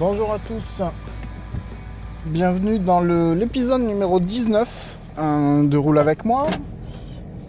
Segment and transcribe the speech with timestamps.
[0.00, 0.82] Bonjour à tous,
[2.24, 6.46] bienvenue dans l'épisode numéro 19 euh, de Roule avec moi.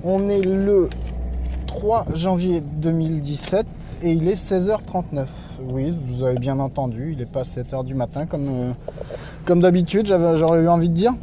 [0.03, 0.89] On est le
[1.67, 3.65] 3 janvier 2017
[4.03, 5.27] et il est 16h39.
[5.69, 8.73] Oui, vous avez bien entendu, il n'est pas 7h du matin comme,
[9.47, 11.13] euh, d'habitude, j'aurais eu envie de dire.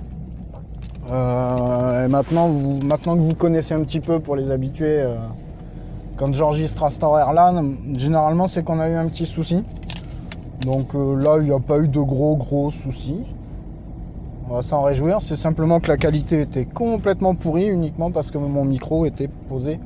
[1.12, 5.16] Euh, et maintenant, maintenant que vous connaissez un petit peu pour les habitués, euh,
[6.16, 7.52] quand j'enregistre à cet horaire-là,
[7.96, 9.62] généralement c'est qu'on a eu un petit souci.
[10.62, 13.24] Donc euh, là, il n'y a pas eu de gros gros soucis.
[14.48, 15.20] On va s'en réjouir.
[15.20, 19.78] C'est simplement que la qualité était complètement pourrie uniquement parce que mon micro était posé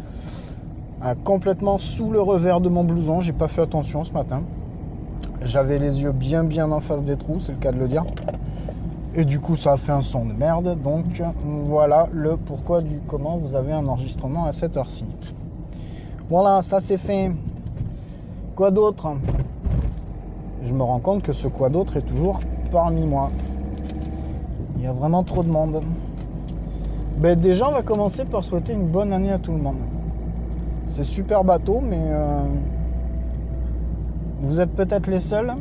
[1.05, 3.21] euh, complètement sous le revers de mon blouson.
[3.21, 4.43] J'ai pas fait attention ce matin.
[5.45, 8.05] J'avais les yeux bien bien en face des trous, c'est le cas de le dire.
[9.15, 10.81] Et du coup, ça a fait un son de merde.
[10.83, 11.05] Donc
[11.45, 15.05] voilà le pourquoi du comment vous avez un enregistrement à cette heure-ci.
[16.31, 17.33] Voilà, ça c'est fait.
[18.55, 19.09] Quoi d'autre?
[20.65, 22.39] Je me rends compte que ce quoi d'autre est toujours
[22.71, 23.31] parmi moi.
[24.77, 25.83] Il y a vraiment trop de monde.
[27.19, 29.77] Ben déjà, on va commencer par souhaiter une bonne année à tout le monde.
[30.89, 32.41] C'est super bateau, mais euh,
[34.43, 35.53] vous êtes peut-être les seuls,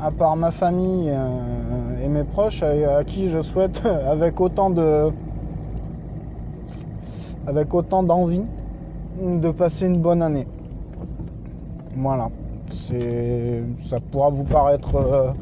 [0.00, 4.70] à part ma famille euh, et mes proches, à, à qui je souhaite avec autant
[4.70, 5.10] de,
[7.46, 8.46] avec autant d'envie
[9.22, 10.46] de passer une bonne année.
[11.96, 12.28] Voilà.
[12.72, 15.32] Ça pourra vous paraître euh,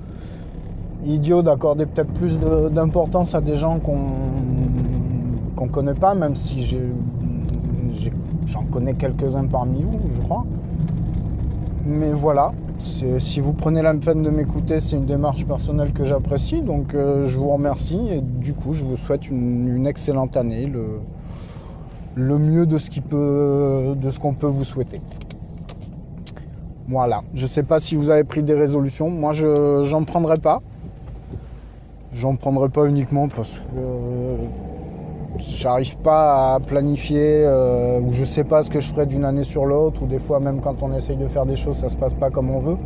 [1.05, 2.39] idiot d'accorder peut-être plus
[2.71, 3.99] d'importance à des gens qu'on
[5.57, 6.79] qu'on connaît pas, même si
[8.47, 10.45] j'en connais quelques-uns parmi vous, je crois.
[11.85, 16.63] Mais voilà, si vous prenez la peine de m'écouter, c'est une démarche personnelle que j'apprécie,
[16.63, 21.01] donc euh, je vous remercie et du coup je vous souhaite une, excellente année, le,
[22.15, 25.01] le mieux de ce qui peut, de ce qu'on peut vous souhaiter.
[26.89, 27.23] Voilà.
[27.35, 29.09] Je sais pas si vous avez pris des résolutions.
[29.09, 30.61] Moi, je j'en prendrai pas.
[32.15, 34.37] J'en prendrai pas uniquement parce que euh,
[35.39, 39.45] j'arrive pas à planifier euh, ou je sais pas ce que je ferai d'une année
[39.45, 41.97] sur l'autre ou des fois même quand on essaye de faire des choses, ça se
[41.97, 42.77] passe pas comme on veut.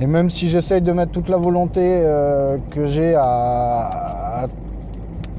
[0.00, 4.48] Et même si j'essaye de mettre toute la volonté euh, que j'ai à,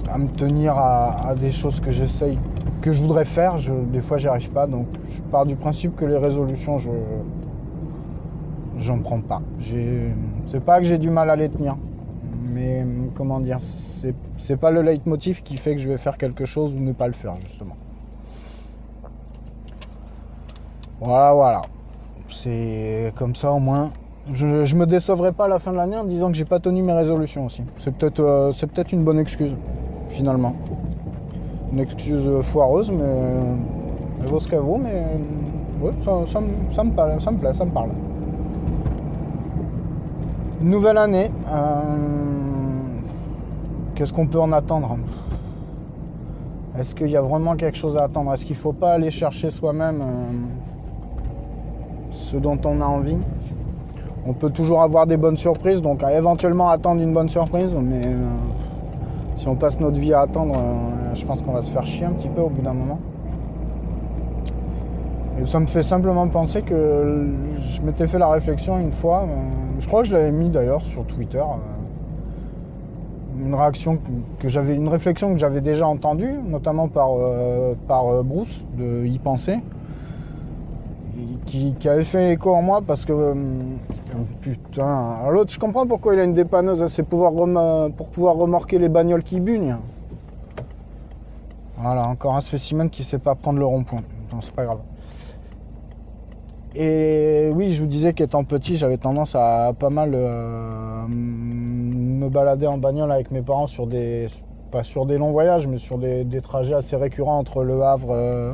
[0.07, 2.37] à, me tenir à des choses que j'essaye
[2.83, 4.67] que je voudrais faire, je, des fois j'y arrive pas.
[4.67, 6.91] Donc je pars du principe que les résolutions, je
[8.77, 9.41] j'en prends pas.
[10.47, 11.77] C'est pas que j'ai du mal à les tenir,
[12.53, 12.85] mais
[13.15, 16.79] comment dire, c'est pas le leitmotiv qui fait que je vais faire quelque chose ou
[16.79, 17.77] ne pas le faire justement.
[20.99, 21.61] Voilà, voilà.
[22.29, 23.91] C'est comme ça au moins.
[24.31, 26.81] Je, me décevrai pas à la fin de l'année en disant que j'ai pas tenu
[26.81, 27.63] mes résolutions aussi.
[27.77, 29.53] C'est peut-être euh, c'est peut-être une bonne excuse
[30.09, 30.55] finalement
[31.73, 33.03] une excuse foireuse, mais
[34.21, 35.03] elle vaut ce qu'elle vaut, mais
[36.25, 37.89] ça me parle, ça me plaît, ça me parle.
[40.61, 41.29] Nouvelle année.
[41.49, 42.21] euh,
[43.95, 44.97] Qu'est-ce qu'on peut en attendre?
[46.79, 48.33] Est-ce qu'il y a vraiment quelque chose à attendre?
[48.33, 50.31] Est-ce qu'il ne faut pas aller chercher soi-même euh,
[52.11, 53.17] ce dont on a envie?
[54.25, 58.01] On peut toujours avoir des bonnes surprises, donc à éventuellement attendre une bonne surprise, mais
[58.05, 58.25] euh,
[59.35, 62.05] si on passe notre vie à attendre, euh, je pense qu'on va se faire chier
[62.05, 62.99] un petit peu au bout d'un moment.
[65.41, 67.27] Et ça me fait simplement penser que
[67.57, 69.25] je m'étais fait la réflexion une fois, euh,
[69.79, 73.97] je crois que je l'avais mis d'ailleurs sur Twitter, euh, une réaction
[74.39, 77.13] que j'avais, une réflexion que j'avais déjà entendue, notamment par,
[77.87, 79.57] par Bruce de Y penser,
[81.45, 83.33] qui, avait fait écho en moi parce que
[84.41, 87.31] putain, l'autre, je comprends pourquoi il a une dépanneuse, c'est pouvoir
[87.95, 89.77] pour pouvoir remorquer les bagnoles qui bugnent.
[91.77, 94.01] Voilà, encore un spécimen qui sait pas prendre le rond-point.
[94.31, 94.79] Non, c'est pas grave.
[96.75, 102.65] Et oui, je vous disais qu'étant petit, j'avais tendance à pas mal euh, me balader
[102.65, 104.27] en bagnole avec mes parents sur des.
[104.71, 108.53] pas sur des longs voyages, mais sur des, trajets assez récurrents entre Le Havre, euh,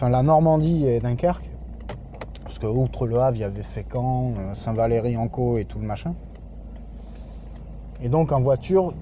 [0.00, 1.50] enfin la Normandie et Dunkerque.
[2.44, 5.86] Parce que outre Le Havre, il y avait Fécamp, euh, Saint-Valéry, Anco et tout le
[5.86, 6.14] machin.
[8.02, 8.94] Et donc en voiture,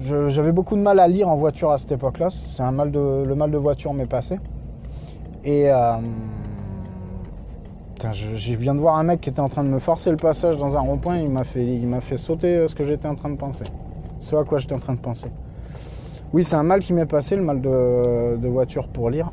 [0.00, 2.30] j'avais beaucoup de mal à lire en voiture à cette époque-là.
[2.30, 4.38] C'est un mal de, le mal de voiture m'est passé.
[5.44, 5.70] Et
[8.12, 10.56] je, viens de voir un mec qui était en train de me forcer le passage
[10.56, 13.14] dans un rond-point, il m'a fait, il m'a fait sauter euh, ce que j'étais en
[13.14, 13.64] train de penser.
[14.18, 15.28] Ce à quoi j'étais en train de penser.
[16.32, 19.30] Oui, c'est un mal qui m'est passé, le mal de, voiture pour lire.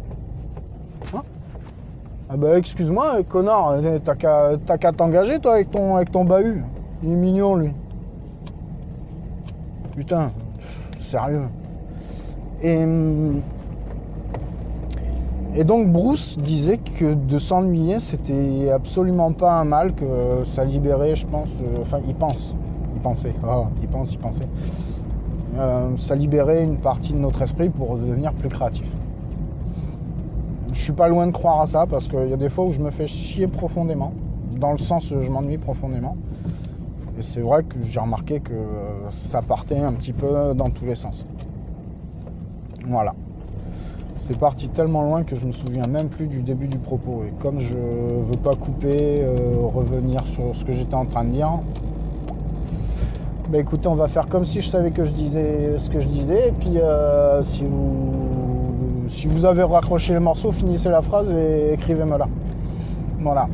[1.13, 6.63] Ah bah excuse-moi, connard, euh, t'as qu'à, t'engager toi avec ton, avec ton bahut.
[7.03, 7.71] Il est mignon lui.
[9.95, 10.31] Putain,
[10.99, 11.47] sérieux.
[12.61, 13.41] Et hum,
[15.57, 21.15] et donc Bruce disait que de s'ennuyer, c'était absolument pas un mal, que ça libérait,
[21.15, 22.53] je pense, euh, enfin il pense,
[22.93, 24.47] il pensait, oh, il pense, il pensait,
[25.57, 28.85] euh, ça libérait une partie de notre esprit pour devenir plus créatif.
[30.75, 32.71] Je suis pas loin de croire à ça parce qu'il y a des fois où
[32.71, 34.13] je me fais chier profondément,
[34.59, 36.15] dans le sens où je m'ennuie profondément.
[37.17, 38.53] Et c'est vrai que j'ai remarqué que
[39.09, 41.25] ça partait un petit peu dans tous les sens.
[42.85, 43.15] Voilà.
[44.17, 47.23] C'est parti tellement loin que je me souviens même plus du début du propos.
[47.25, 49.37] Et comme je veux pas couper, euh,
[49.73, 51.51] revenir sur ce que j'étais en train de dire,
[53.49, 56.07] bah écoutez, on va faire comme si je savais que je disais ce que je
[56.07, 56.49] disais.
[56.49, 58.54] Et puis euh, si, vous,
[59.07, 62.27] si vous avez raccroché le morceau, finissez la phrase et écrivez-moi là.
[63.19, 63.47] Voilà.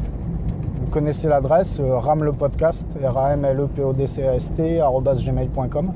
[0.82, 4.08] Vous connaissez l'adresse, euh, ram le podcast, r a m l e p o d
[4.08, 5.92] c a s t gmail.com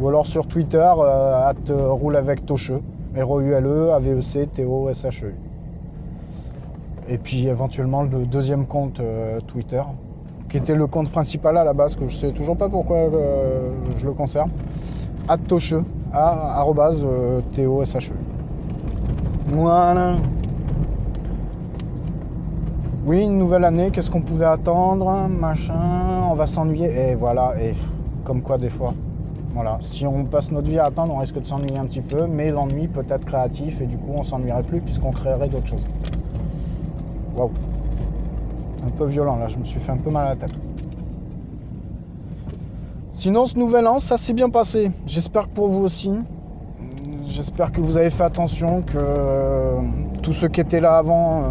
[0.00, 2.80] ou alors sur Twitter, at roule avec Tocheux.
[3.16, 5.32] R-O-U-L-E, A-V-E-C, T-O-S-H-E.
[7.08, 9.82] Et puis éventuellement le deuxième compte euh, Twitter,
[10.48, 13.70] qui était le compte principal à la base, que je sais toujours pas pourquoi euh,
[13.96, 14.48] je le conserve.
[15.46, 18.33] Toche, euh, T-O-S-H-E.
[19.46, 20.16] Voilà.
[23.06, 27.10] Oui, une nouvelle année, qu'est-ce qu'on pouvait attendre Machin, on va s'ennuyer.
[27.10, 27.74] Et voilà, et
[28.24, 28.94] comme quoi des fois.
[29.52, 29.78] Voilà.
[29.82, 32.50] Si on passe notre vie à attendre, on risque de s'ennuyer un petit peu, mais
[32.50, 35.86] l'ennui peut être créatif et du coup on s'ennuierait plus puisqu'on créerait d'autres choses.
[37.36, 37.50] Waouh.
[38.84, 40.54] Un peu violent là, je me suis fait un peu mal à la tête.
[43.12, 44.90] Sinon ce nouvel an, ça s'est bien passé.
[45.06, 46.10] J'espère que pour vous aussi.
[47.34, 49.80] J'espère que vous avez fait attention, que euh,
[50.22, 51.46] tous ceux qui étaient là avant euh,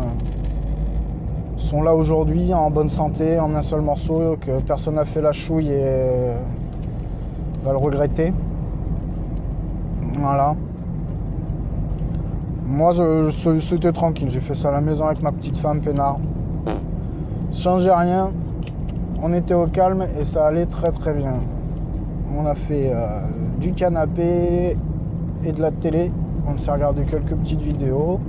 [1.57, 5.33] sont là aujourd'hui en bonne santé, en un seul morceau, que personne n'a fait la
[5.33, 6.31] chouille et
[7.65, 8.31] va le regretter.
[10.21, 10.55] Voilà.
[12.65, 12.93] Moi,
[13.59, 14.29] c'était tranquille.
[14.29, 16.15] J'ai fait ça à la maison avec ma petite femme, peinard.
[17.51, 18.31] Changeait rien.
[19.21, 21.41] On était au calme et ça allait très très bien.
[22.39, 23.19] On a fait euh,
[23.59, 24.77] du canapé
[25.45, 26.11] et de la télé.
[26.47, 28.19] On s'est regardé quelques petites vidéos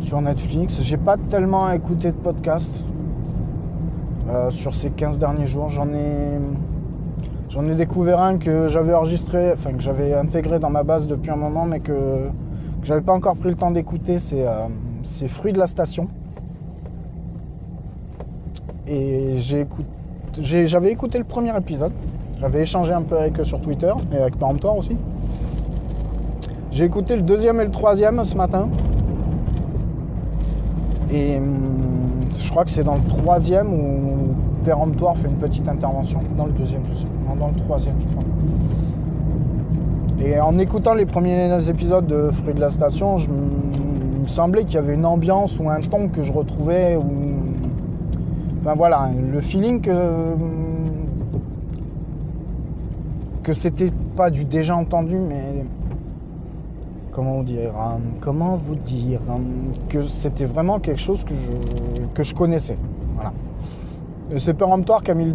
[0.00, 0.80] sur Netflix.
[0.82, 2.72] J'ai pas tellement écouté de podcast
[4.28, 5.68] euh, sur ces 15 derniers jours.
[5.68, 6.38] J'en ai
[7.52, 11.30] J'en ai découvert un que j'avais enregistré, enfin que j'avais intégré dans ma base depuis
[11.30, 12.30] un moment, mais que,
[12.82, 14.18] j'avais pas encore pris le temps d'écouter.
[14.18, 16.08] C'est euh, Fruits de la Station.
[18.86, 21.92] Et j'avais écouté le premier épisode.
[22.38, 24.96] J'avais échangé un peu avec eux sur Twitter et avec péremptoire aussi.
[26.72, 28.70] J'ai écouté le deuxième et le troisième ce matin.
[31.12, 36.20] Et hum, je crois que c'est dans le troisième où péremptoire fait une petite intervention.
[36.38, 37.06] Dans le deuxième, je sais
[37.38, 38.24] dans le troisième, je crois.
[40.24, 44.64] Et en écoutant les premiers épisodes de Fruits de la Station, je, il me semblait
[44.64, 46.96] qu'il y avait une ambiance ou un ton que je retrouvais.
[46.96, 47.04] Ou...
[48.62, 49.92] Enfin voilà, le feeling que.
[53.42, 55.66] que c'était pas du déjà entendu, mais.
[57.12, 59.20] Comment dire hein, Comment vous dire
[59.90, 61.34] Que c'était vraiment quelque chose que
[62.24, 62.78] je, connaissais.
[64.38, 65.32] C'est péremptoire qui a mis le,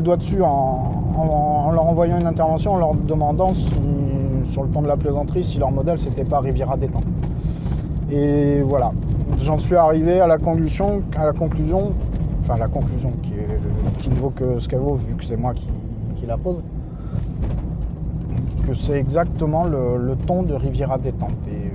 [0.00, 4.96] doigt dessus en, leur envoyant une intervention, en leur demandant sur le pont de la
[4.96, 7.04] plaisanterie si leur modèle c'était pas Riviera détente.
[8.10, 8.92] Et voilà.
[9.42, 11.02] j'en suis arrivé à la conclusion,
[12.40, 15.36] enfin la conclusion qui, est- qui ne vaut que ce qu'elle vaut vu que c'est
[15.36, 15.66] moi qui
[16.26, 16.62] la pose,
[18.74, 21.30] c'est exactement le, ton de Riviera détente.
[21.48, 21.68] Euh,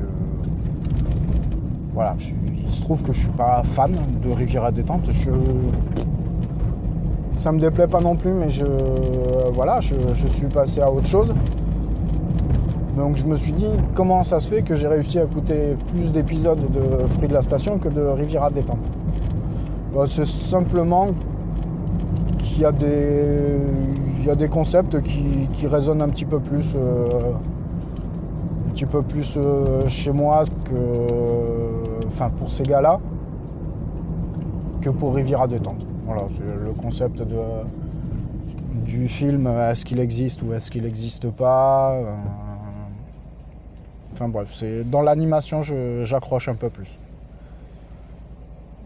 [1.93, 2.33] voilà, je
[2.65, 5.07] il se trouve que je suis pas fan de Riviera détente.
[5.11, 5.29] Je,
[7.35, 8.65] ça me déplaît pas non plus, mais je,
[9.53, 11.33] voilà, je, je suis passé à autre chose.
[12.97, 16.11] Donc je me suis dit comment ça se fait que j'ai réussi à écouter plus
[16.11, 18.79] d'épisodes de Fruits de la Station que de Riviera détente?
[19.93, 21.07] Bah, c'est simplement
[22.53, 22.65] il y
[24.29, 27.33] a des concepts qui, résonnent un petit peu plus, euh,
[28.67, 32.99] un petit peu plus euh, chez moi que, enfin pour ces gars-là,
[34.81, 35.85] que pour Riviera détente.
[36.05, 37.41] Voilà, c'est le concept de,
[38.85, 41.93] du film, est-ce qu'il existe ou est-ce qu'il n'existe pas.
[41.95, 42.15] euh,
[44.13, 46.99] Enfin bref, c'est dans l'animation, j'accroche un peu plus.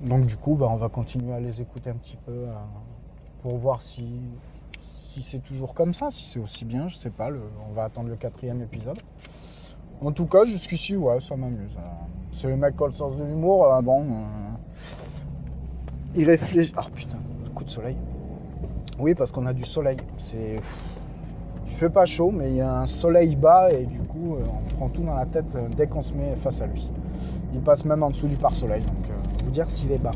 [0.01, 2.31] Donc du coup, bah, on va continuer à les écouter un petit peu
[3.41, 4.05] pour voir si,
[5.21, 7.29] c'est toujours comme ça, si c'est aussi bien, je sais pas.
[7.69, 8.99] on va attendre le quatrième épisode.
[10.01, 11.75] En tout cas, jusqu'ici, ouais, ça m'amuse.
[11.77, 11.81] euh.
[12.31, 14.03] C'est le mec qui a le sens de l'humour, euh, bon.
[14.03, 14.15] euh,
[16.15, 16.71] il réfléchit.
[16.77, 17.17] Ah putain,
[17.53, 17.97] coup de soleil.
[18.97, 19.97] Oui, parce qu'on a du soleil.
[20.17, 20.59] C'est.
[21.67, 24.75] Il fait pas chaud, mais il y a un soleil bas et du coup, on
[24.75, 25.45] prend tout dans la tête
[25.77, 26.89] dès qu'on se met face à lui.
[27.53, 28.95] Il passe même en dessous du pare-soleil, donc
[29.45, 30.11] vous dire s'il est bas.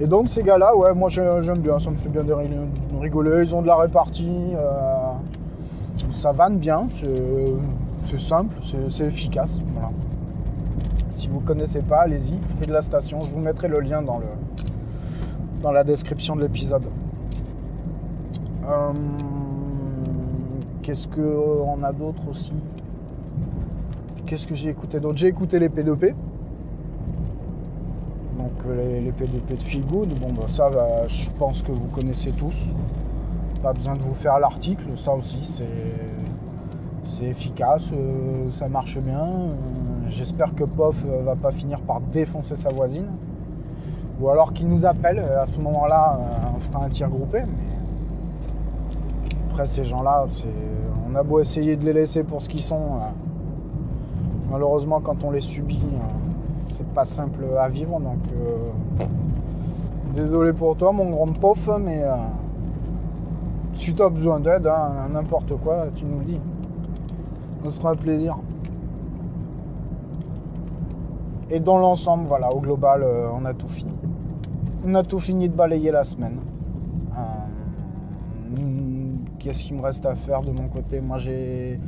[0.00, 2.48] Et donc ces gars-là, ouais, moi j'ai- j'aime bien, ça me fait bien de ri-
[2.48, 3.42] de rigoler.
[3.44, 5.12] Ils ont de la répartie, euh,
[6.10, 6.88] ça vanne bien,
[8.02, 8.56] c'est simple,
[8.90, 9.58] c'est efficace.
[9.72, 9.90] Voilà.
[11.10, 14.18] Si vous connaissez pas, allez-y, Fruit de la Station, je vous mettrai le lien dans,
[14.18, 14.26] le,
[15.62, 16.86] dans la description de l'épisode.
[18.66, 18.92] Euh,
[20.82, 22.52] Qu'est-ce qu'on a d'autre aussi?
[24.26, 25.16] Qu'est-ce que j'ai écouté d'autre?
[25.16, 26.14] J'ai écouté les P2P.
[28.44, 30.20] Donc euh, les, P2P de Feel Good.
[30.20, 32.74] Bon, bah, ça, bah, je pense que vous connaissez tous.
[33.62, 34.84] Pas besoin de vous faire l'article.
[34.96, 37.84] Ça aussi, c'est efficace.
[37.94, 39.26] euh, ça marche bien.
[40.08, 43.06] J'espère que Pof euh, va pas finir par défoncer sa voisine.
[44.20, 45.20] Ou alors qu'il nous appelle.
[45.20, 46.20] À ce moment-là,
[46.54, 47.44] on fera un tir groupé.
[49.48, 50.26] Après, ces gens-là,
[51.08, 52.98] on a beau essayer de les laisser pour ce qu'ils sont.
[54.50, 55.80] malheureusement, quand on les subit,
[56.68, 58.00] c'est pas simple à vivre.
[58.00, 58.70] Donc, euh,
[60.14, 62.14] désolé pour toi, mon grand pof, mais euh,
[63.72, 66.40] si tu as besoin d'aide, hein, n'importe quoi, tu nous le dis.
[67.64, 68.36] Ce sera un plaisir.
[71.50, 73.92] Et dans l'ensemble, voilà, au global, euh, on a tout fini.
[74.86, 76.38] On a tout fini de balayer la semaine.
[79.44, 81.02] Qu'est-ce qu'il me reste à faire de mon côté?
[81.02, 81.78] Moi, j'ai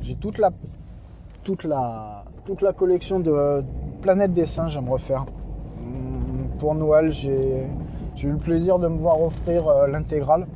[0.00, 0.50] j'ai toute la
[1.42, 3.62] toute la toute la collection de
[4.04, 5.24] Planète des singes à me refaire.
[5.80, 7.70] Hum, Pour Noël, j'ai
[8.22, 10.46] eu le plaisir de me voir offrir euh, l'intégrale.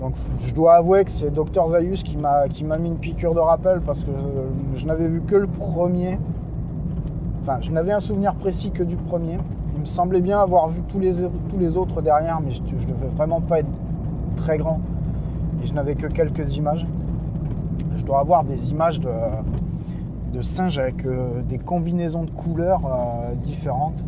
[0.00, 3.80] Donc je dois avouer que c'est Dr Zayus qui m'a mis une piqûre de rappel
[3.80, 6.18] parce que euh, je n'avais vu que le premier.
[7.42, 9.38] Enfin, je n'avais un souvenir précis que du premier.
[9.76, 12.86] Il me semblait bien avoir vu tous les, tous les autres derrière, mais je, je
[12.88, 13.70] devais vraiment pas être
[14.34, 14.80] très grand.
[15.62, 16.88] Et je n'avais que quelques images.
[17.96, 19.10] Je dois avoir des images de,
[20.32, 24.04] de singes avec euh, des combinaisons de couleurs euh, différentes,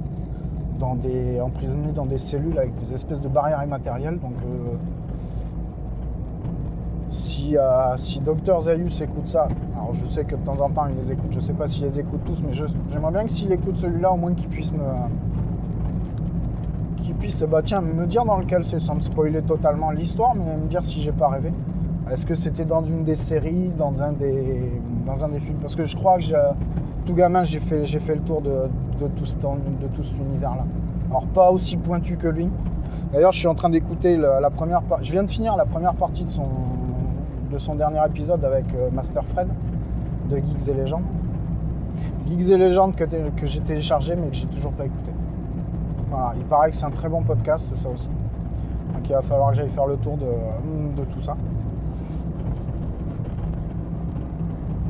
[0.78, 4.18] dans des, emprisonnés dans des cellules avec des espèces de barrières immatérielles.
[4.18, 4.76] Donc, euh,
[7.10, 7.56] si,
[7.96, 11.12] si Dr Zayus écoute ça, alors je sais que de temps en temps il les
[11.12, 14.10] écoute, je sais pas s'il les écoute tous, mais j'aimerais bien que s'il écoute celui-là,
[14.12, 14.78] au moins qu'il puisse me.
[16.96, 20.56] qu'il puisse bah, tiens, me dire dans lequel c'est, sans me spoiler totalement l'histoire, mais
[20.56, 21.52] me dire si j'ai pas rêvé.
[22.10, 24.72] Est-ce que c'était dans une des séries, dans un des,
[25.04, 26.24] dans un des films Parce que je crois que
[27.06, 28.68] tout gamin, j'ai fait, j'ai fait le tour de,
[29.16, 30.64] tout, cet univers-là.
[31.10, 32.48] Alors pas aussi pointu que lui.
[33.12, 35.06] D'ailleurs, je suis en train d'écouter la première partie.
[35.06, 36.48] Je viens de finir la première partie de son,
[37.52, 39.48] de son dernier épisode avec euh, Master Fred
[40.30, 41.04] de Geeks et Légendes.
[42.26, 43.06] Geeks et Légendes que,
[43.46, 45.12] j'ai téléchargé mais que j'ai toujours pas écouté.
[46.10, 48.08] Voilà, il paraît que c'est un très bon podcast, ça aussi.
[48.08, 51.36] Donc il va falloir que j'aille faire le tour de tout ça.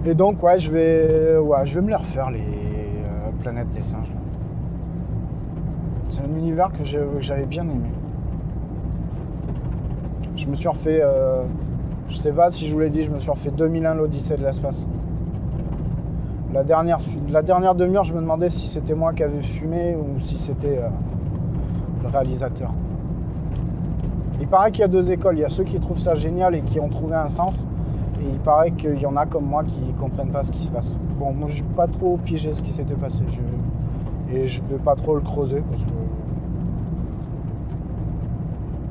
[0.07, 3.81] Et donc ouais, je vais, ouais, je vais me les refaire les euh, planètes des
[3.81, 4.13] singes.
[6.11, 6.85] C'est un univers que
[7.21, 7.91] j'avais bien aimé.
[10.37, 11.45] Je me suis refait, euh,
[12.11, 14.43] je sais pas si je vous l'ai dit, je me suis refait 2001 l'Odyssée de
[14.43, 14.87] l'espace.
[16.53, 16.99] La dernière,
[17.31, 20.79] la dernière demi-heure, je me demandais si c'était moi qui avais fumé ou si c'était
[20.79, 20.89] euh,
[22.03, 22.75] le réalisateur.
[24.39, 25.39] Il paraît qu'il y a deux écoles.
[25.39, 27.67] Il y a ceux qui trouvent ça génial et qui ont trouvé un sens.
[28.25, 30.71] Et il paraît qu'il y en a comme moi qui comprennent pas ce qui se
[30.71, 30.99] passe.
[31.19, 33.23] Bon, moi je pas trop piégé ce qui s'était passé.
[34.33, 35.91] Et je vais pas trop le creuser parce que.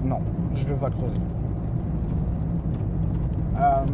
[0.08, 0.20] Non,
[0.54, 1.18] je vais pas creuser.
[3.60, 3.86] Euh,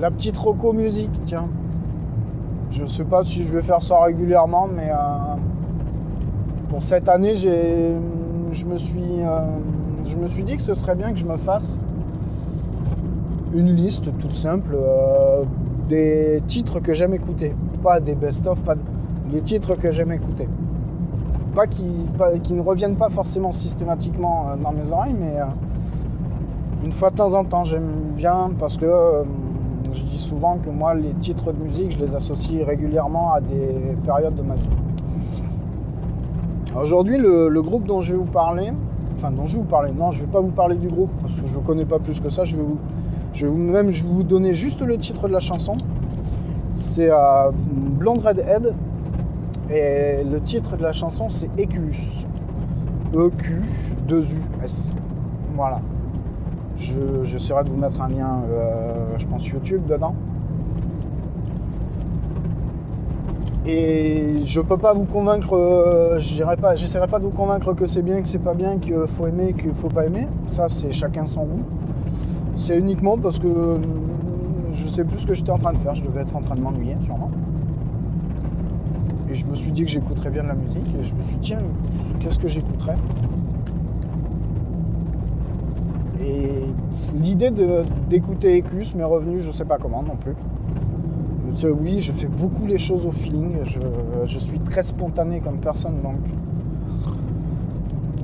[0.00, 1.48] la petite Roco musique, tiens.
[2.70, 5.36] Je sais pas si je vais faire ça régulièrement, mais euh,
[6.68, 7.92] pour cette année, j'ai,
[8.52, 9.40] je, me suis, euh,
[10.04, 11.78] je me suis dit que ce serait bien que je me fasse
[13.54, 14.76] une liste toute simple
[15.88, 17.54] des titres que j'aime écouter.
[17.82, 18.74] Pas des best-of, pas
[19.32, 20.48] des titres que j'aime écouter.
[21.54, 21.84] Pas qui,
[22.42, 25.36] qui, ne reviennent pas forcément systématiquement dans mes oreilles, mais
[26.84, 29.24] une fois de temps en temps, j'aime bien parce que euh,
[29.92, 33.96] je dis souvent que moi, les titres de musique, je les associe régulièrement à des
[34.04, 34.68] périodes de ma vie.
[36.80, 38.72] Aujourd'hui, le, groupe dont je vais vous parler,
[39.16, 41.10] enfin dont je vais vous parler, non, je ne vais pas vous parler du groupe
[41.22, 42.44] parce que je ne connais pas plus que ça.
[42.44, 42.78] Je vais vous,
[43.38, 45.76] je vais même je vais vous donner juste le titre de la chanson.
[46.74, 48.74] C'est euh, Blonde Redhead
[49.70, 52.26] et le titre de la chanson c'est Eculus.
[53.14, 54.92] E-Q-2-U-S.
[55.54, 55.80] Voilà.
[56.76, 60.14] J'essaierai de vous mettre un lien, euh, je pense, YouTube dedans.
[63.66, 68.02] Et je peux pas vous convaincre, euh, pas, j'essaierai pas de vous convaincre que c'est
[68.02, 70.26] bien, que c'est pas bien, qu'il faut aimer, qu'il faut pas aimer.
[70.48, 71.64] Ça, c'est chacun son goût.
[72.58, 73.78] C'est uniquement parce que
[74.74, 75.94] je sais plus ce que j'étais en train de faire.
[75.94, 77.30] Je devais être en train de m'ennuyer, sûrement.
[79.30, 80.86] Et je me suis dit que j'écouterais bien de la musique.
[81.00, 81.58] Et je me suis dit, tiens,
[82.20, 82.96] qu'est-ce que j'écouterais?
[86.20, 86.64] Et
[87.14, 87.50] l'idée
[88.10, 90.34] d'écouter Ecus m'est revenue, je ne sais pas comment non plus.
[91.80, 93.52] oui, je fais beaucoup les choses au feeling.
[94.26, 96.18] Je, suis très spontané comme personne, donc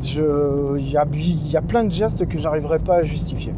[0.02, 3.54] il y a, y a, plein de gestes que j'arriverai pas à justifier.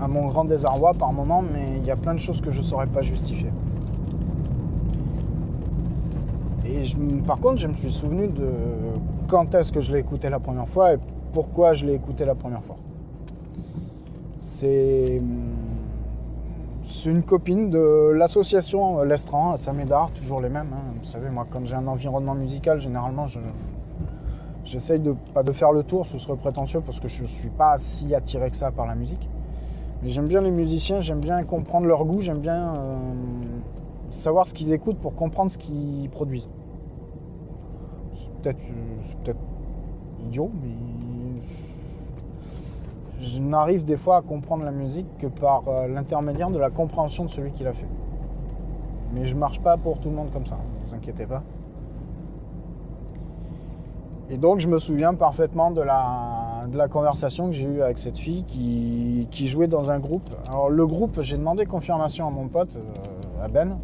[0.00, 2.58] À mon grand désarroi par moment, mais il y a plein de choses que je
[2.58, 3.50] ne saurais pas justifier.
[6.66, 6.82] Et
[7.26, 8.50] par contre, je me suis souvenu de
[9.28, 10.98] quand est-ce que je l'ai écouté la première fois et
[11.32, 12.76] pourquoi je l'ai écouté la première fois.
[14.38, 15.20] C'est
[17.04, 20.70] une copine de l'association Lestran à Saint-Médard, toujours les mêmes.
[20.72, 20.94] Hein.
[21.02, 23.26] Vous savez, moi, quand j'ai un environnement musical, généralement,
[24.64, 27.50] j'essaye de pas de faire le tour, ce serait prétentieux parce que je ne suis
[27.50, 29.28] pas si attiré que ça par la musique.
[30.02, 32.96] Mais j'aime bien les musiciens, j'aime bien comprendre leur goût, j'aime bien euh,
[34.10, 36.48] savoir ce qu'ils écoutent pour comprendre ce qu'ils produisent.
[38.14, 38.58] C'est peut-être
[39.24, 39.34] peut
[40.26, 41.40] idiot, mais
[43.20, 47.24] je n'arrive des fois à comprendre la musique que par euh, l'intermédiaire de la compréhension
[47.24, 47.88] de celui qui l'a fait.
[49.12, 51.42] Mais je marche pas pour tout le monde comme ça, ne vous inquiétez pas.
[54.28, 57.98] Et donc je me souviens parfaitement de la, de la conversation que j'ai eue avec
[57.98, 60.30] cette fille qui, jouait dans un groupe.
[60.46, 63.78] Alors le groupe, j'ai demandé confirmation à mon pote, euh, à Ben.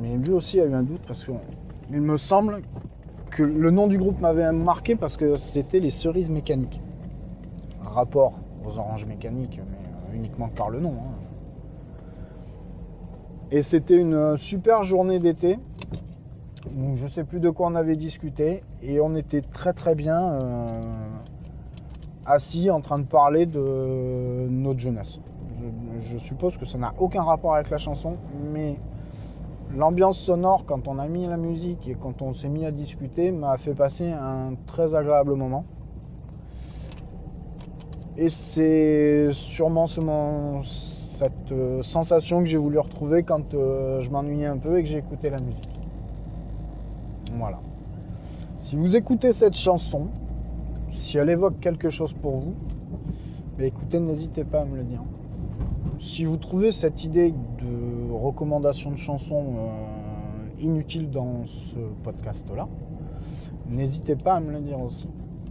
[0.00, 2.62] Mais lui aussi a eu un doute parce qu'il me semble
[3.30, 6.80] que le nom du groupe m'avait marqué parce que c'était les cerises mécaniques
[7.96, 8.34] rapport
[8.64, 10.92] aux oranges mécaniques, mais euh, uniquement par le nom.
[10.92, 11.14] Hein.
[13.50, 15.58] Et c'était une super journée d'été.
[16.94, 18.62] Je sais plus de quoi on avait discuté.
[18.82, 20.82] Et on était très très bien euh,
[22.26, 25.18] assis en train de parler de notre jeunesse.
[26.00, 28.18] Je, suppose que ça n'a aucun rapport avec la chanson,
[28.52, 28.78] mais
[29.74, 33.32] l'ambiance sonore quand on a mis la musique et quand on s'est mis à discuter
[33.32, 35.64] m'a fait passer un très agréable moment.
[38.18, 39.86] Et c'est sûrement
[40.66, 44.88] cette euh, sensation que j'ai voulu retrouver quand euh, je m'ennuyais un peu et que
[44.88, 45.68] j'ai écouté la musique.
[47.32, 47.58] Voilà.
[48.60, 50.08] Si vous écoutez cette chanson,
[50.96, 52.54] si elle évoque quelque chose pour vous,
[53.58, 55.02] bah, écoutez, n'hésitez pas à me le dire.
[55.98, 62.68] Si vous trouvez cette idée de recommandation de chanson euh, inutile dans ce podcast-là,
[63.68, 65.08] n'hésitez pas à me le dire aussi.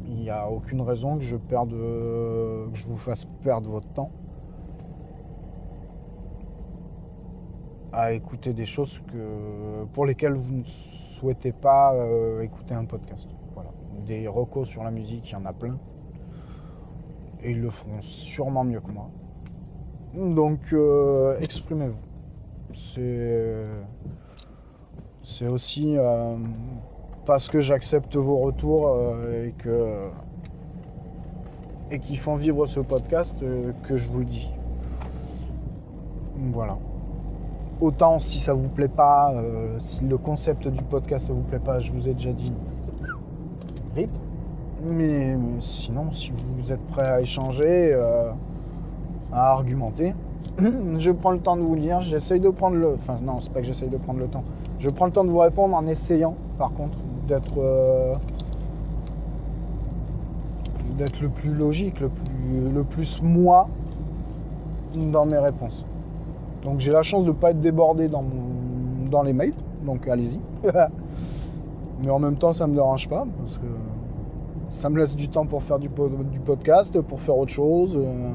[0.08, 4.12] Il n'y a aucune raison que je, perde, que je vous fasse perdre votre temps
[7.92, 9.02] à écouter des choses
[9.94, 13.28] pour lesquelles vous ne souhaitez pas euh, écouter un podcast.
[14.06, 15.78] Des recos sur la musique, il y en a plein.
[17.42, 19.10] Et ils le feront sûrement mieux que moi.
[20.16, 22.06] Donc, euh, exprimez-vous.
[22.74, 23.66] C'est,
[25.24, 26.38] c'est aussi euh,
[27.26, 30.04] parce que j'accepte vos retours euh, et que
[31.92, 33.36] et qui font vivre ce podcast
[33.84, 34.52] que je vous le dis.
[36.52, 36.78] Voilà.
[37.80, 39.34] Autant si ça vous plaît pas,
[39.80, 42.52] si le concept du podcast vous plaît pas, je vous ai déjà dit
[43.96, 47.94] Mais, sinon, si vous êtes prêt à échanger,
[49.32, 50.14] à argumenter,
[50.98, 52.94] je prends le temps de vous lire, j'essaye de prendre le...
[52.94, 54.44] Enfin non, c'est pas que j'essaye de prendre le temps.
[54.80, 57.58] Je prends le temps de vous répondre en essayant, par contre, d'être...
[57.58, 58.16] euh,
[60.98, 63.68] d'être le plus logique, le plus, le plus moi
[64.96, 65.86] dans mes réponses.
[66.64, 69.54] Donc j'ai la chance de ne pas être débordé dans, mon- dans les mails,
[69.86, 70.40] donc allez-y.
[72.04, 73.66] Mais en même temps, ça me dérange pas, parce que
[74.70, 77.96] ça me laisse du temps pour faire du, po- du podcast, pour faire autre chose,
[77.98, 78.32] euh,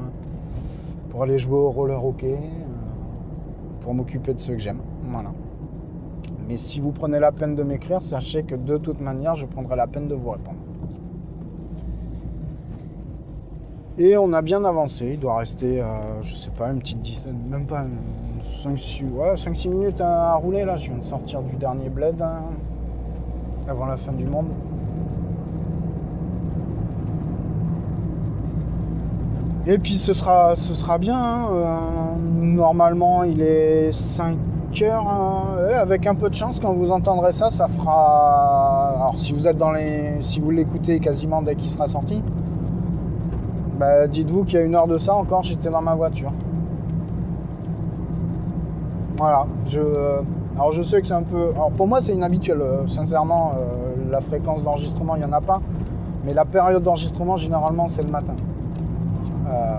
[1.09, 4.79] pour aller jouer au roller hockey, euh, pour m'occuper de ceux que j'aime.
[5.03, 5.31] Voilà.
[6.47, 9.75] Mais si vous prenez la peine de m'écrire, sachez que de toute manière, je prendrai
[9.75, 10.57] la peine de vous répondre.
[13.97, 17.37] Et on a bien avancé, il doit rester, euh, je sais pas, une petite dizaine,
[17.49, 17.85] même pas
[18.63, 20.77] 5-6 ouais, 5-6 minutes à, à rouler là.
[20.77, 22.39] Je viens de sortir du dernier bled hein,
[23.71, 24.47] avant la fin du monde.
[29.67, 31.17] Et puis ce sera, ce sera bien.
[31.17, 31.75] hein, euh,
[32.41, 34.37] normalement, il est 5
[34.81, 35.07] heures.
[35.07, 38.93] hein, avec un peu de chance, quand vous entendrez ça, ça fera.
[38.95, 42.23] Alors, si vous êtes dans les, si vous l'écoutez quasiment dès qu'il sera sorti,
[43.79, 46.31] bah, dites-vous qu'il y a une heure de ça encore, j'étais dans ma voiture.
[49.17, 49.45] Voilà.
[49.67, 49.79] Je,
[50.55, 51.51] alors je sais que c'est un peu.
[51.55, 52.61] Alors pour moi, c'est inhabituel.
[52.61, 55.61] euh, Sincèrement, euh, la fréquence d'enregistrement, il n'y en a pas.
[56.25, 58.35] Mais la période d'enregistrement, généralement, c'est le matin.
[59.49, 59.77] Euh,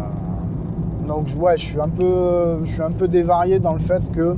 [1.07, 4.37] donc ouais, je suis un peu, je suis un peu dévarié dans le fait que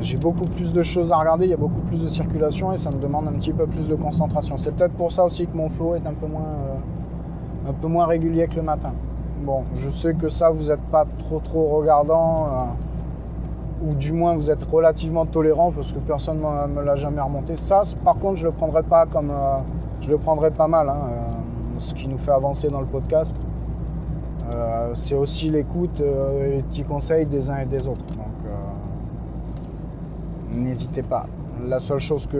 [0.00, 2.76] j'ai beaucoup plus de choses à regarder, il y a beaucoup plus de circulation et
[2.76, 4.58] ça me demande un petit peu plus de concentration.
[4.58, 6.42] C'est peut-être pour ça aussi que mon flow est un peu moins,
[7.66, 8.92] un peu moins régulier que le matin.
[9.42, 12.48] Bon, je sais que ça, vous n'êtes pas trop trop regardant,
[13.84, 17.56] ou du moins vous êtes relativement tolérant parce que personne ne me l'a jamais remonté.
[17.56, 19.58] Ça, par contre, je le prendrai pas comme, euh,
[20.00, 20.88] je le prendrai pas mal.
[20.88, 21.20] hein, euh,
[21.78, 23.34] ce qui nous fait avancer dans le podcast,
[24.52, 28.06] euh, c'est aussi l'écoute et les petits conseils des uns et des autres.
[28.06, 28.52] Donc,
[30.52, 31.26] n'hésitez pas.
[31.66, 32.38] La seule chose que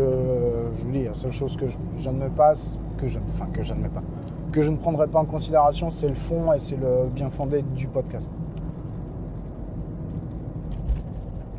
[0.77, 2.55] je vous dis, la seule chose que je, j'admets pas,
[2.97, 4.03] que je, enfin que j'admets pas,
[4.53, 7.63] que je ne prendrai pas en considération, c'est le fond et c'est le bien fondé
[7.63, 8.31] du podcast.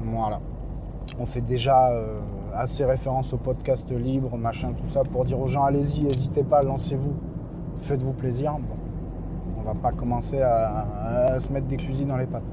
[0.06, 0.39] Voilà.
[1.20, 2.20] On fait déjà euh,
[2.54, 6.63] assez référence au podcast libre, machin, tout ça, pour dire aux gens allez-y, n'hésitez pas,
[6.63, 7.13] lancez-vous,
[7.82, 8.54] faites-vous plaisir.
[8.54, 8.76] Bon,
[9.60, 12.44] on va pas commencer à, se mettre des fusils dans les pattes.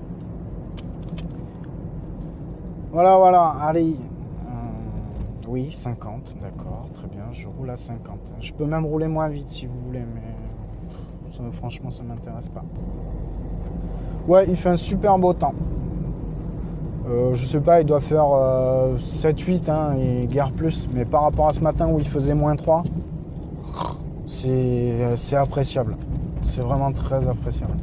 [2.90, 3.96] Voilà, voilà, allez.
[3.96, 8.18] Euh, oui, 50, d'accord, très bien, je roule à 50.
[8.40, 12.64] Je peux même rouler moins vite si vous voulez, mais franchement, ça m'intéresse pas.
[14.28, 15.54] Ouais, il fait un super beau temps.
[17.08, 18.26] Euh, je sais pas, il doit faire
[18.98, 20.88] 7-8 hein, et guère plus.
[20.92, 22.84] Mais par rapport à ce matin où il faisait moins 3,
[24.26, 25.96] c'est appréciable.
[26.44, 27.74] C'est vraiment très appréciable.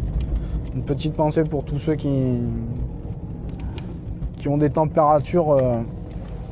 [0.76, 2.38] Une petite pensée pour tous ceux qui,
[4.38, 5.82] qui ont des températures euh,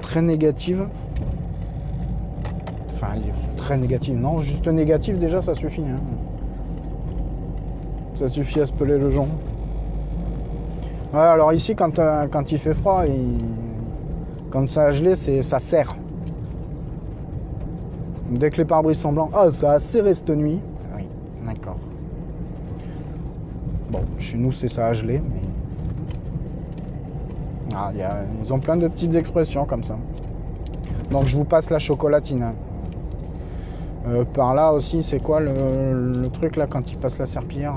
[0.01, 0.88] très négatives.
[2.93, 3.13] Enfin,
[3.58, 5.84] très négatives, non, juste négatives déjà ça suffit.
[5.84, 5.99] hein.
[8.15, 9.27] Ça suffit à se peler le jonc.
[11.13, 13.03] Alors ici, quand, euh, quand il fait froid,
[14.49, 15.95] quand ça a gelé, ça serre.
[18.29, 20.59] Dès que les pare-brises sont blancs, ah, ça a serré cette nuit.
[20.95, 21.03] Oui,
[21.45, 21.77] d'accord.
[23.89, 25.21] Bon, chez nous, c'est ça a gelé.
[27.73, 27.91] Ah,
[28.43, 29.97] ils ont plein de petites expressions comme ça.
[31.11, 32.43] Donc, je vous passe la chocolatine.
[32.43, 32.53] hein.
[34.07, 37.75] Euh, par là aussi, c'est quoi le, truc là quand il passe la serpillière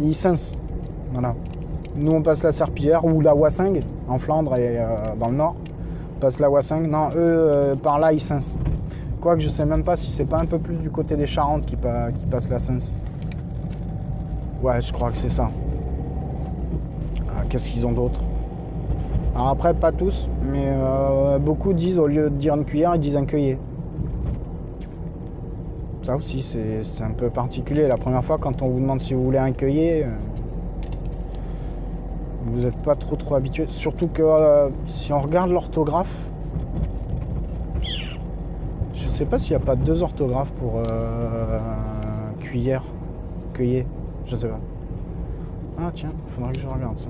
[0.00, 0.54] Il cince.
[1.12, 1.34] Voilà.
[1.94, 4.86] Nous, on passe la Serpillière ou la Wassingue en Flandre et euh,
[5.20, 5.56] dans le nord.
[6.16, 6.88] On passe la Wassingue.
[6.88, 8.56] Non, eux, euh, par là, ils cincent.
[9.20, 11.66] Quoique, je sais même pas si c'est pas un peu plus du côté des Charentes
[11.66, 12.94] qui, pa- qui passe la Cince.
[14.62, 15.50] Ouais, je crois que c'est ça.
[17.28, 18.20] Ah, Qu'est-ce qu'ils ont d'autre?
[19.34, 23.00] Alors après, pas tous, mais euh, beaucoup disent, au lieu de dire une cuillère, ils
[23.00, 23.58] disent un cueillet.
[26.02, 27.86] Ça aussi, c'est un peu particulier.
[27.86, 30.06] La première fois, quand on vous demande si vous voulez un cueillet,
[32.52, 33.66] vous n'êtes pas trop trop habitué.
[33.68, 36.14] Surtout que euh, si on regarde l'orthographe,
[38.94, 41.58] je sais pas s'il n'y a pas deux orthographes pour euh,
[42.40, 42.82] cuillère,
[43.54, 43.86] cueillet,
[44.26, 44.60] je sais pas.
[45.80, 47.08] Ah tiens, faudrait que je regarde ça.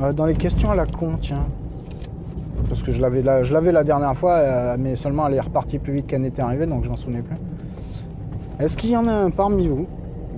[0.00, 1.46] Euh, dans les questions à la con, tiens.
[2.68, 5.78] Parce que je l'avais la, je l'avais la dernière fois, mais seulement elle est repartie
[5.78, 7.36] plus vite qu'elle n'était arrivée, donc je m'en souvenais plus.
[8.60, 9.86] Est-ce qu'il y en a un parmi vous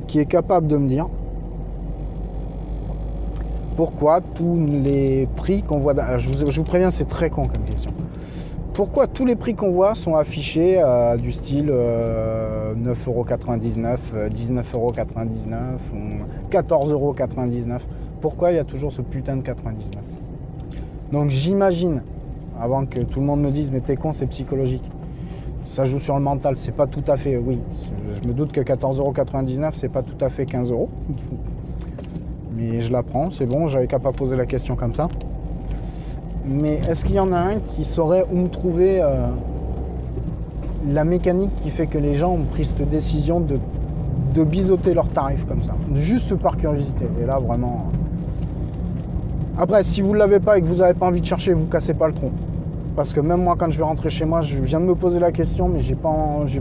[0.06, 1.08] qui est capable de me dire
[3.80, 5.94] pourquoi tous les prix qu'on voit.
[5.94, 7.90] dans- Je vous, préviens, c'est très con comme question.
[8.74, 15.78] Pourquoi tous les prix qu'on voit sont affichés euh, du style euh, 9,99€, euh, 19,99€
[15.94, 17.80] ou 14,99€
[18.20, 20.02] Pourquoi il y a toujours ce putain de 99
[21.10, 22.02] Donc j'imagine,
[22.60, 24.84] avant que tout le monde me dise mais t'es con, c'est psychologique.
[25.64, 27.58] Ça joue sur le mental, c'est pas tout à fait, oui.
[28.22, 30.90] Je me doute que 14,99€ c'est pas tout à fait 15 euros.
[32.60, 35.08] Mais je la prends, c'est bon, j'avais qu'à pas poser la question comme ça.
[36.44, 39.28] Mais est-ce qu'il y en a un qui saurait où me trouver euh,
[40.86, 43.58] la mécanique qui fait que les gens ont pris cette décision de,
[44.34, 47.06] de biseauter leurs tarifs comme ça Juste par curiosité?
[47.22, 47.86] Et là, vraiment.
[49.58, 49.62] euh.
[49.62, 51.66] Après, si vous ne l'avez pas et que vous n'avez pas envie de chercher, vous
[51.66, 52.32] cassez pas le tronc.
[52.94, 55.18] Parce que même moi, quand je vais rentrer chez moi, je viens de me poser
[55.18, 56.10] la question, mais j'ai pas,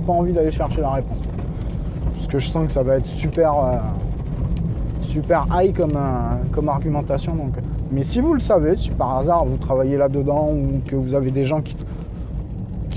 [0.05, 1.19] pas envie d'aller chercher la réponse.
[2.15, 3.53] Parce que je sens que ça va être super.
[3.57, 3.77] euh,
[5.09, 7.35] super high comme, euh, comme argumentation.
[7.35, 7.53] Donc.
[7.91, 11.31] Mais si vous le savez, si par hasard vous travaillez là-dedans ou que vous avez
[11.31, 11.75] des gens qui,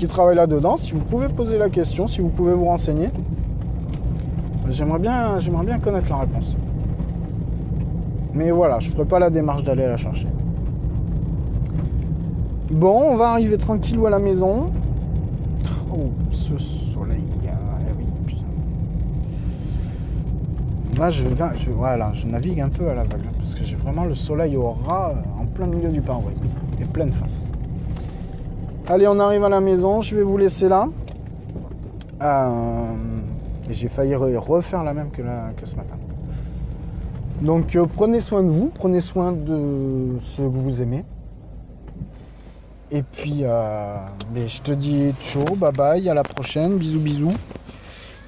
[0.07, 3.09] travaillent là-dedans, si vous pouvez poser la question, si vous pouvez vous renseigner,
[4.69, 6.57] j'aimerais bien, bien connaître la réponse.
[8.33, 10.27] Mais voilà, je ne ferai pas la démarche d'aller la chercher.
[12.69, 14.71] Bon, on va arriver tranquillou à la maison.
[15.89, 17.23] Oh, ce soleil.
[17.47, 17.55] ah
[17.97, 18.41] oui, putain.
[20.97, 21.23] Là, je,
[21.71, 25.11] voilà, je navigue un peu à l'aveugle parce que j'ai vraiment le soleil au ras
[25.11, 26.37] euh, en plein milieu du pare-brise
[26.79, 27.47] et pleine face.
[28.87, 30.01] Allez, on arrive à la maison.
[30.01, 30.87] Je vais vous laisser là.
[32.21, 32.91] Euh,
[33.69, 35.95] j'ai failli re- refaire la même que, la- que ce matin.
[37.41, 41.03] Donc, euh, prenez soin de vous, prenez soin de ceux que vous aimez.
[42.91, 43.95] Et puis, euh,
[44.33, 47.33] ben, je te dis ciao, bye bye, à la prochaine, bisous, bisous.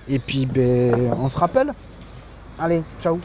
[0.10, 1.72] Et puis, ben, on se rappelle
[2.58, 3.20] Allez, ciao.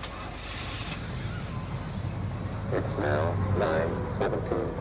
[2.72, 4.80] It's now 917.